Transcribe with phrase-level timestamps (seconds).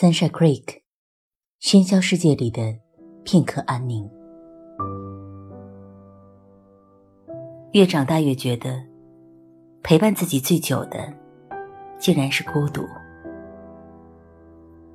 [0.00, 0.80] Sunshine Creek，
[1.60, 2.74] 喧嚣世界里的
[3.22, 4.10] 片刻安宁。
[7.72, 8.82] 越长大越觉得，
[9.82, 11.12] 陪伴自己最久的，
[11.98, 12.88] 竟然是孤独。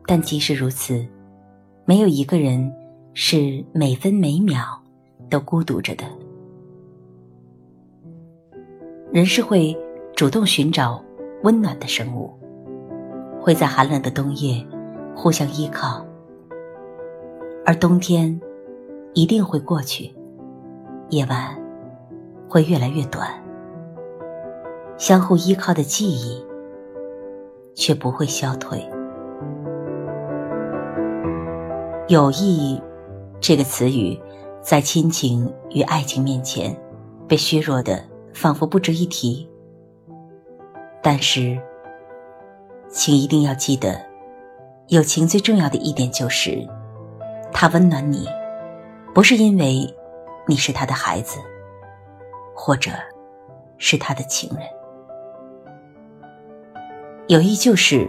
[0.07, 1.07] 但即使如此，
[1.85, 2.73] 没有一个人
[3.13, 4.65] 是每分每秒
[5.29, 6.05] 都孤独着的。
[9.13, 9.77] 人是会
[10.15, 10.99] 主动寻找
[11.43, 12.33] 温暖的生物，
[13.39, 14.65] 会在寒冷的冬夜。
[15.15, 16.05] 互相依靠，
[17.65, 18.39] 而冬天
[19.13, 20.13] 一定会过去，
[21.09, 21.57] 夜晚
[22.49, 23.27] 会越来越短，
[24.97, 26.45] 相互依靠的记忆
[27.73, 28.87] 却不会消退。
[32.09, 32.79] 友谊
[33.39, 34.19] 这个词语，
[34.61, 36.75] 在亲情与爱情面前，
[37.27, 38.03] 被削弱的
[38.33, 39.49] 仿佛不值一提。
[41.01, 41.57] 但是，
[42.89, 44.14] 请一定要记得。
[44.87, 46.67] 友情最重要的一点就是，
[47.51, 48.27] 他温暖你，
[49.15, 49.91] 不是因为
[50.47, 51.39] 你是他的孩子，
[52.55, 52.91] 或者
[53.79, 54.67] 是他的情人。
[57.27, 58.07] 友谊就是，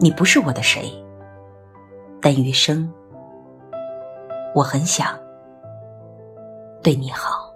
[0.00, 0.92] 你不是我的谁，
[2.20, 2.92] 但余生
[4.52, 5.16] 我很想
[6.82, 7.49] 对你好。